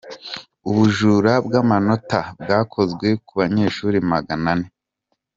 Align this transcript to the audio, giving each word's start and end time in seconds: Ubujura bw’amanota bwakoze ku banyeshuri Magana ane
Ubujura 0.69 1.33
bw’amanota 1.45 2.19
bwakoze 2.41 3.07
ku 3.25 3.33
banyeshuri 3.39 3.97
Magana 4.11 4.49
ane 4.55 4.67